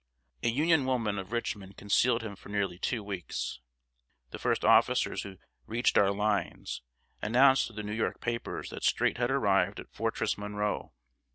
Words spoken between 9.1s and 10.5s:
had arrived at Fortress